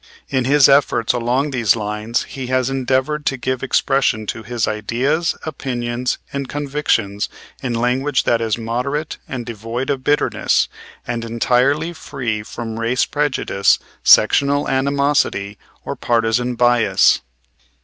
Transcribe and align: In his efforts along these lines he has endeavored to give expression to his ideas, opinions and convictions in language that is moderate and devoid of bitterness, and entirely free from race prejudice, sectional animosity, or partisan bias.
In 0.29 0.45
his 0.45 0.67
efforts 0.67 1.13
along 1.13 1.51
these 1.51 1.75
lines 1.75 2.23
he 2.23 2.47
has 2.47 2.71
endeavored 2.71 3.23
to 3.27 3.37
give 3.37 3.61
expression 3.61 4.25
to 4.25 4.41
his 4.41 4.67
ideas, 4.67 5.35
opinions 5.45 6.17
and 6.33 6.49
convictions 6.49 7.29
in 7.61 7.75
language 7.75 8.23
that 8.23 8.41
is 8.41 8.57
moderate 8.57 9.19
and 9.27 9.45
devoid 9.45 9.91
of 9.91 10.03
bitterness, 10.03 10.67
and 11.05 11.23
entirely 11.23 11.93
free 11.93 12.41
from 12.41 12.79
race 12.79 13.05
prejudice, 13.05 13.77
sectional 14.03 14.67
animosity, 14.67 15.59
or 15.85 15.95
partisan 15.95 16.55
bias. 16.55 17.21